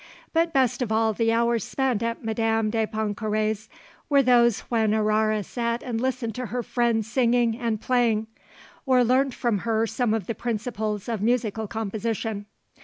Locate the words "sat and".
5.43-6.01